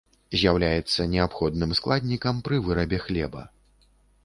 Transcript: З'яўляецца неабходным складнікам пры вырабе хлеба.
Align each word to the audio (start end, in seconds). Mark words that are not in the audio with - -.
З'яўляецца 0.43 1.05
неабходным 1.15 1.75
складнікам 1.81 2.41
пры 2.49 2.61
вырабе 2.71 3.03
хлеба. 3.07 3.47